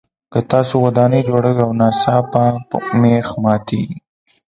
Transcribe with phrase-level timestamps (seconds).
[0.31, 2.43] که تاسو ودانۍ جوړوئ او ناڅاپه
[3.01, 3.97] مېخ ماتیږي.